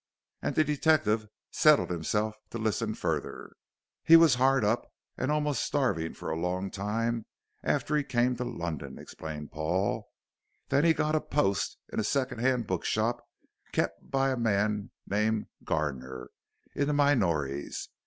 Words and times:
and 0.41 0.55
the 0.55 0.63
detective 0.63 1.27
settled 1.51 1.91
himself 1.91 2.35
to 2.49 2.57
listen 2.57 2.95
further. 2.95 3.51
"He 4.03 4.15
was 4.15 4.33
hard 4.33 4.63
up 4.65 4.91
and 5.15 5.31
almost 5.31 5.63
starving 5.63 6.15
for 6.15 6.31
a 6.31 6.35
long 6.39 6.71
time 6.71 7.27
after 7.61 7.95
he 7.95 8.03
came 8.03 8.35
to 8.37 8.43
London," 8.43 8.97
explained 8.97 9.51
Paul, 9.51 10.09
"then 10.69 10.85
he 10.85 10.95
got 10.95 11.13
a 11.13 11.21
post 11.21 11.77
in 11.93 11.99
a 11.99 12.03
second 12.03 12.39
hand 12.39 12.65
bookshop 12.65 13.21
kept 13.71 14.09
by 14.09 14.31
a 14.31 14.37
man 14.37 14.89
called 15.07 15.45
Garner 15.65 16.31
in 16.73 16.87
the 16.87 16.93
Minories. 16.93 17.89